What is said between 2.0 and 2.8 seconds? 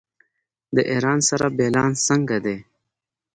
څنګه دی؟